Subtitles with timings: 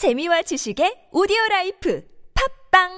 [0.00, 2.02] 재미와 지식의 오디오 라이프
[2.72, 2.88] 팝빵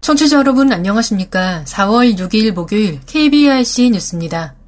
[0.00, 1.64] 청취자 여러분 안녕하십니까?
[1.66, 4.61] 4월 6일 목요일 KBRC 뉴스입니다.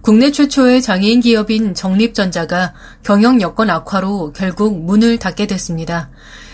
[0.00, 6.10] 국내 최초의 장애인 기업인 정립전자가 경영 여건 악화로 결국 문을 닫게 됐습니다.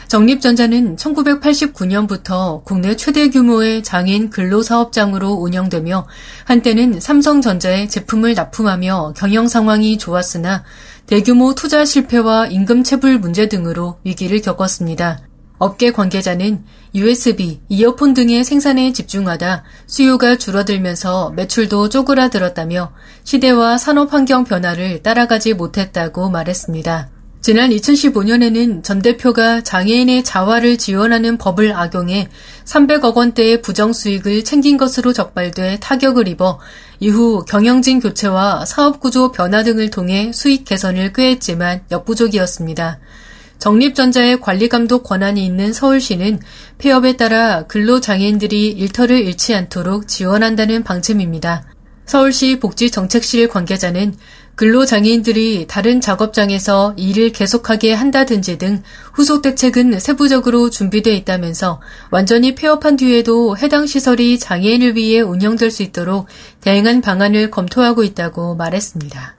[0.09, 6.07] 정립전자는 1989년부터 국내 최대 규모의 장애인 근로사업장으로 운영되며
[6.45, 10.63] 한때는 삼성전자에 제품을 납품하며 경영 상황이 좋았으나
[11.07, 15.21] 대규모 투자 실패와 임금 체불 문제 등으로 위기를 겪었습니다.
[15.65, 16.63] 업계 관계자는
[16.95, 22.93] USB, 이어폰 등의 생산에 집중하다 수요가 줄어들면서 매출도 쪼그라들었다며
[23.25, 27.09] 시대와 산업 환경 변화를 따라가지 못했다고 말했습니다.
[27.41, 32.29] 지난 2015년에는 전 대표가 장애인의 자활을 지원하는 법을 악용해
[32.65, 36.59] 300억 원대의 부정 수익을 챙긴 것으로 적발돼 타격을 입어
[37.01, 42.99] 이후 경영진 교체와 사업 구조 변화 등을 통해 수익 개선을 꾀했지만 역부족이었습니다.
[43.65, 46.39] 정립전자의 관리감독 권한이 있는 서울시는
[46.77, 51.65] 폐업에 따라 근로장애인들이 일터를 잃지 않도록 지원한다는 방침입니다.
[52.05, 54.17] 서울시 복지정책실 관계자는
[54.57, 58.83] 근로장애인들이 다른 작업장에서 일을 계속하게 한다든지 등
[59.15, 66.27] 후속 대책은 세부적으로 준비되어 있다면서 완전히 폐업한 뒤에도 해당 시설이 장애인을 위해 운영될 수 있도록
[66.61, 69.34] 다양한 방안을 검토하고 있다고 말했습니다.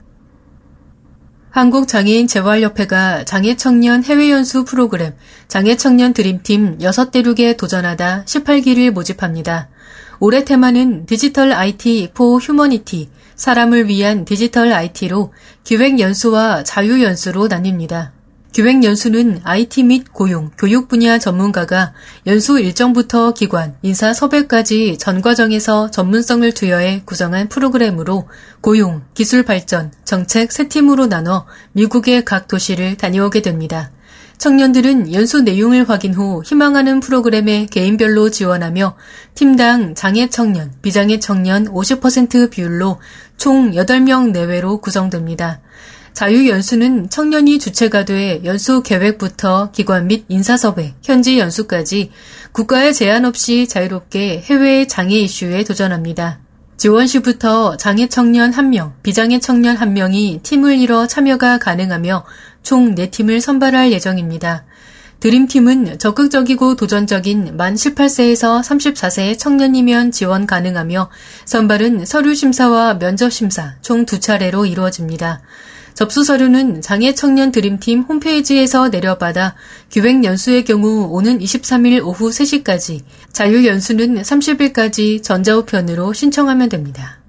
[1.56, 5.14] 한국장애인 재활협회가 장애청년 해외연수 프로그램
[5.48, 9.70] 장애청년 드림팀 6대륙에 도전하다 18기를 모집합니다.
[10.20, 15.32] 올해 테마는 Digital IT for Humanity, 사람을 위한 디지털 IT로
[15.64, 18.15] 기획연수와 자유연수로 나뉩니다.
[18.52, 21.92] 기획연수는 IT 및 고용, 교육 분야 전문가가
[22.26, 28.28] 연수 일정부터 기관, 인사 섭외까지 전 과정에서 전문성을 투여해 구성한 프로그램으로
[28.62, 33.90] 고용, 기술 발전, 정책 세 팀으로 나눠 미국의 각 도시를 다녀오게 됩니다.
[34.38, 38.96] 청년들은 연수 내용을 확인 후 희망하는 프로그램에 개인별로 지원하며
[39.34, 43.00] 팀당 장애 청년, 비장애 청년 50% 비율로
[43.38, 45.60] 총 8명 내외로 구성됩니다.
[46.16, 52.10] 자유연수는 청년이 주체가 돼 연수 계획부터 기관 및 인사섭외, 현지 연수까지
[52.52, 56.40] 국가의 제한 없이 자유롭게 해외의 장애 이슈에 도전합니다.
[56.78, 62.24] 지원 시부터 장애 청년 1명, 비장애 청년 1명이 팀을 이뤄 참여가 가능하며
[62.62, 64.64] 총 4팀을 선발할 예정입니다.
[65.20, 71.10] 드림팀은 적극적이고 도전적인 만 18세에서 34세의 청년이면 지원 가능하며
[71.44, 75.42] 선발은 서류 심사와 면접 심사 총 두 차례로 이루어집니다.
[75.96, 79.54] 접수 서류는 장애 청년 드림팀 홈페이지에서 내려받아
[79.88, 83.00] 기획 연수의 경우 오는 23일 오후 3시까지,
[83.32, 87.22] 자유 연수는 30일까지 전자우편으로 신청하면 됩니다.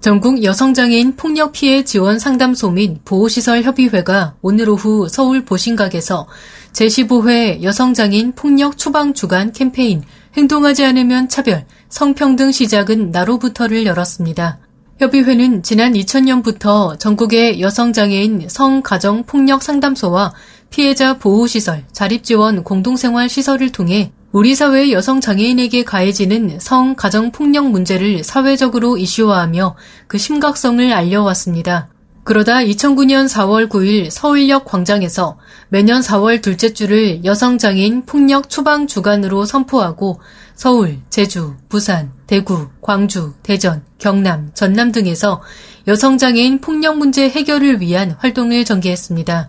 [0.00, 6.28] 전국 여성장애인 폭력 피해 지원 상담소 및 보호시설 협의회가 오늘 오후 서울 보신각에서
[6.74, 10.02] 제15회 여성장애인 폭력 추방 주간 캠페인
[10.36, 14.65] 행동하지 않으면 차별, 성평등 시작은 나로부터를 열었습니다.
[14.98, 20.32] 협의회는 지난 2000년부터 전국의 여성장애인 성가정폭력상담소와
[20.70, 28.96] 피해자 보호시설, 자립지원 공동생활시설을 통해 우리 사회의 여성 장애인에게 가해지는 성, 가정 폭력 문제를 사회적으로
[28.96, 29.76] 이슈화하며
[30.06, 31.90] 그 심각성을 알려왔습니다.
[32.24, 35.36] 그러다 2009년 4월 9일 서울역 광장에서
[35.68, 40.20] 매년 4월 둘째 주를 여성 장애인 폭력 추방 주간으로 선포하고
[40.54, 45.42] 서울, 제주, 부산, 대구, 광주, 대전, 경남, 전남 등에서
[45.86, 49.48] 여성장애인 폭력 문제 해결을 위한 활동을 전개했습니다.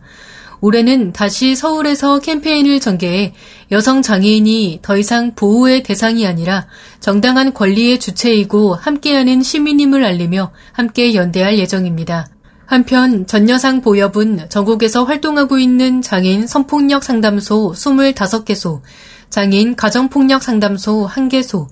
[0.60, 3.34] 올해는 다시 서울에서 캠페인을 전개해
[3.72, 6.66] 여성 장애인이 더 이상 보호의 대상이 아니라
[7.00, 12.28] 정당한 권리의 주체이고 함께하는 시민임을 알리며 함께 연대할 예정입니다.
[12.66, 18.82] 한편 전여상 보협은 전국에서 활동하고 있는 장애인 성폭력 상담소 25개소,
[19.30, 21.68] 장애인 가정폭력 상담소 1개소,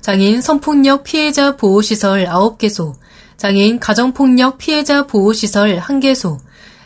[0.00, 2.94] 장애인 성폭력 피해자 보호시설 9개소,
[3.36, 6.38] 장애인 가정폭력 피해자 보호시설 1개소,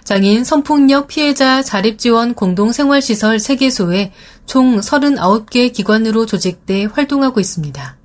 [0.04, 4.10] 장애인 성폭력 피해자 자립지원 공동생활시설 3개소에
[4.46, 7.96] 총 39개 기관으로 조직돼 활동하고 있습니다.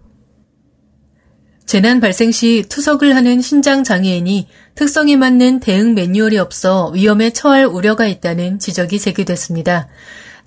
[1.66, 8.08] 재난 발생 시 투석을 하는 신장 장애인이 특성에 맞는 대응 매뉴얼이 없어 위험에 처할 우려가
[8.08, 9.88] 있다는 지적이 제기됐습니다.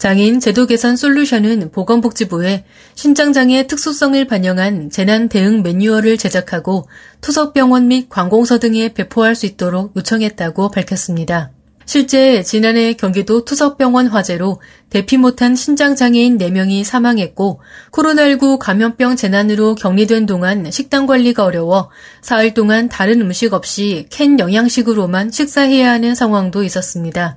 [0.03, 2.65] 장애인 제도 개선 솔루션은 보건복지부에
[2.97, 6.89] 신장장애 특수성을 반영한 재난 대응 매뉴얼을 제작하고
[7.21, 11.53] 투석병원 및 관공서 등에 배포할 수 있도록 요청했다고 밝혔습니다.
[11.85, 14.61] 실제 지난해 경기도 투석병원 화재로
[14.91, 17.61] 대피 못한 신장장애인 4명이 사망했고
[17.93, 21.91] 코로나19 감염병 재난으로 격리된 동안 식단 관리가 어려워
[22.23, 27.37] 사흘 동안 다른 음식 없이 캔 영양식으로만 식사해야 하는 상황도 있었습니다.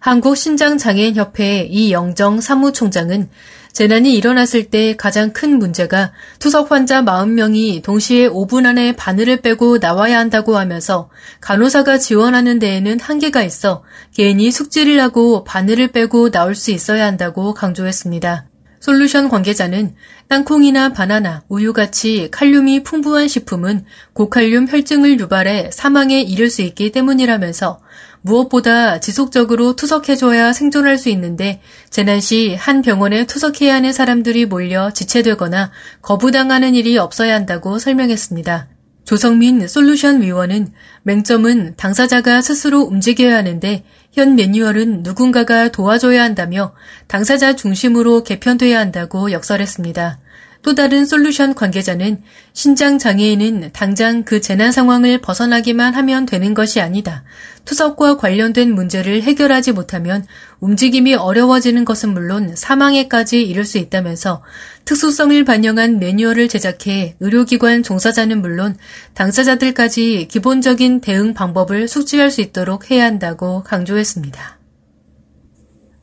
[0.00, 3.28] 한국신장장애인협회 이영정 사무총장은
[3.72, 10.18] 재난이 일어났을 때 가장 큰 문제가 투석 환자 40명이 동시에 5분 안에 바늘을 빼고 나와야
[10.18, 11.08] 한다고 하면서
[11.40, 18.46] 간호사가 지원하는 데에는 한계가 있어 개인이 숙지를 하고 바늘을 빼고 나올 수 있어야 한다고 강조했습니다.
[18.80, 19.94] 솔루션 관계자는
[20.28, 27.80] 땅콩이나 바나나, 우유같이 칼륨이 풍부한 식품은 고칼륨 혈증을 유발해 사망에 이를 수 있기 때문이라면서
[28.22, 35.70] 무엇보다 지속적으로 투석해줘야 생존할 수 있는데 재난 시 한 병원에 투석해야 하는 사람들이 몰려 지체되거나
[36.02, 38.68] 거부당하는 일이 없어야 한다고 설명했습니다.
[39.04, 40.72] 조성민 솔루션 위원은
[41.02, 46.74] 맹점은 당사자가 스스로 움직여야 하는데 현 매뉴얼은 누군가가 도와줘야 한다며
[47.08, 50.19] 당사자 중심으로 개편돼야 한다고 역설했습니다.
[50.62, 52.22] 또 다른 솔루션 관계자는
[52.52, 57.24] 신장 장애인은 당장 그 재난 상황을 벗어나기만 하면 되는 것이 아니다.
[57.64, 60.26] 투석과 관련된 문제를 해결하지 못하면
[60.60, 64.42] 움직임이 어려워지는 것은 물론 사망에까지 이를 수 있다면서
[64.84, 68.76] 특수성을 반영한 매뉴얼을 제작해 의료기관 종사자는 물론
[69.14, 74.59] 당사자들까지 기본적인 대응 방법을 숙지할 수 있도록 해야 한다고 강조했습니다.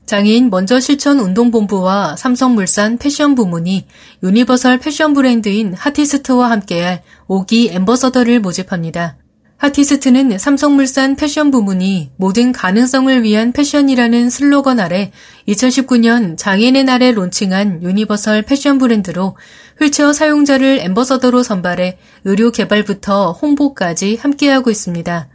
[0.07, 3.85] 장애인 먼저 실천 운동본부와 삼성물산 패션 부문이
[4.23, 9.17] universal 패션 브랜드인 하티스트와 함께할 5기 ambassador를 모집합니다.
[9.57, 15.11] 하티스트는 삼성물산 패션 부문이 모든 가능성을 위한 패션이라는 슬로건 아래
[15.47, 19.35] 2019년 장애인의 날에 론칭한 universal 패션 브랜드로
[19.81, 25.27] 휠체어 사용자를 ambassador로 선발해 의류 개발부터 홍보까지 함께하고 있습니다.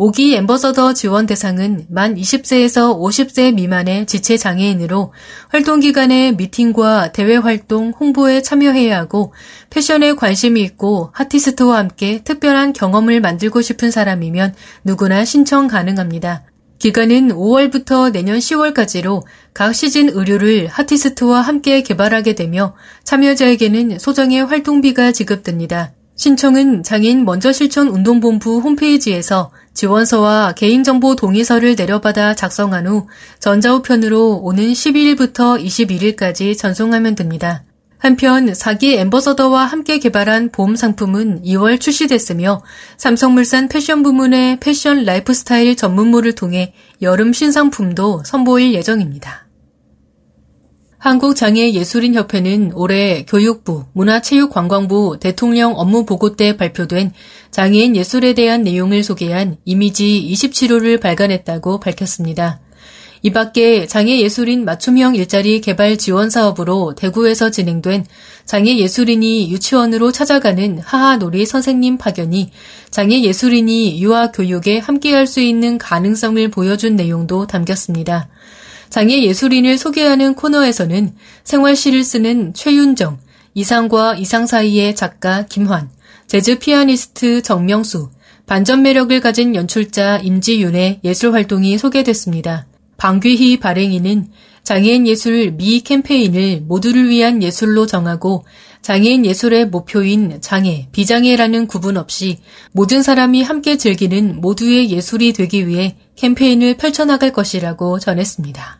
[0.00, 5.12] 5기 ambassador 지원 대상은 만 20세에서 50세 미만의 지체 장애인으로
[5.48, 9.34] 활동 기간에 미팅과 대외 활동, 홍보에 참여해야 하고
[9.68, 14.54] 패션에 관심이 있고 하티스트와 함께 특별한 경험을 만들고 싶은 사람이면
[14.84, 16.44] 누구나 신청 가능합니다.
[16.78, 19.22] 기간은 5월부터 내년 10월까지로
[19.52, 22.74] 각 시즌 의류를 하티스트와 함께 개발하게 되며
[23.04, 25.92] 참여자에게는 소정의 활동비가 지급됩니다.
[26.20, 33.06] 신청은 장인 먼저 실천 운동본부 홈페이지에서 지원서와 개인정보 동의서를 내려받아 작성한 후
[33.38, 37.64] 전자우편으로 오는 12일부터 21일까지 전송하면 됩니다.
[37.96, 42.62] 한편 4기 엠버서더와 함께 개발한 보험 상품은 2월 출시됐으며
[42.98, 49.46] 삼성물산 패션 부문의 패션 라이프스타일 전문물을 통해 여름 신상품도 선보일 예정입니다.
[51.00, 57.12] 한국장애예술인협회는 올해 교육부, 문화체육관광부 대통령 업무 보고 때 발표된
[57.50, 62.60] 장애인 예술에 대한 내용을 소개한 이미지 27호를 발간했다고 밝혔습니다.
[63.22, 68.06] 이 밖에 장애예술인 맞춤형 일자리 개발 지원 사업으로 대구에서 진행된
[68.44, 72.50] 장애예술인이 유치원으로 찾아가는 하하놀이 선생님 파견이
[72.90, 78.28] 장애예술인이 유아 교육에 함께할 수 있는 가능성을 보여준 내용도 담겼습니다.
[78.90, 81.14] 장애 예술인을 소개하는 코너에서는
[81.44, 83.18] 생활시를 쓰는 최윤정,
[83.54, 85.88] 이상과 이상 사이의 작가 김환,
[86.26, 88.10] 재즈 피아니스트 정명수,
[88.46, 92.66] 반전 매력을 가진 연출자 임지윤의 예술 활동이 소개됐습니다.
[92.96, 94.26] 방귀희 발행인은
[94.64, 98.44] 장애인 예술 미 캠페인을 모두를 위한 예술로 정하고
[98.82, 102.38] 장애인 예술의 목표인 장애, 비장애라는 구분 없이
[102.72, 108.79] 모든 사람이 함께 즐기는 모두의 예술이 되기 위해 캠페인을 펼쳐나갈 것이라고 전했습니다.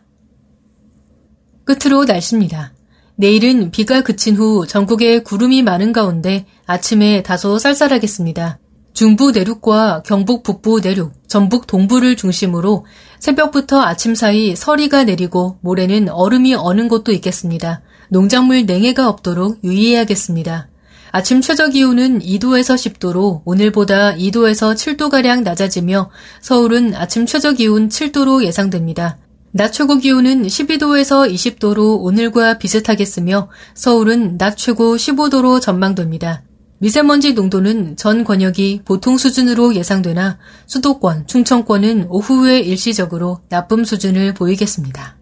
[1.71, 2.73] 끝으로 날씨입니다.
[3.15, 8.59] 내일은 비가 그친 후 전국에 구름이 많은 가운데 아침에 다소 쌀쌀하겠습니다.
[8.93, 12.85] 중부 내륙과 경북 북부 내륙, 전북 동부를 중심으로
[13.19, 17.81] 새벽부터 아침 사이 서리가 내리고 모레는 얼음이 어는 곳도 있겠습니다.
[18.09, 20.67] 농작물 냉해가 없도록 유의해야겠습니다.
[21.13, 26.09] 아침 최저 기온은 2도에서 10도로 오늘보다 2도에서 7도가량 낮아지며
[26.41, 29.17] 서울은 아침 최저 기온 7도로 예상됩니다.
[29.53, 36.43] 낮 최고 기온은 12도에서 20도로 오늘과 비슷하겠으며 서울은 낮 최고 15도로 전망됩니다.
[36.79, 45.17] 미세먼지 농도는 전 권역이 보통 수준으로 예상되나 수도권, 충청권은 오후에 일시적으로 나쁨 수준을 보이겠습니다.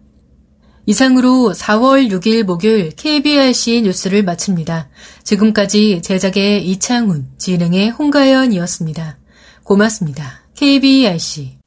[0.86, 4.88] 이상으로 4월 6일 목요일 KBRC 뉴스를 마칩니다.
[5.24, 9.18] 지금까지 제작의 이창훈, 진행의 홍가연이었습니다.
[9.62, 10.40] 고맙습니다.
[10.54, 11.58] KBRC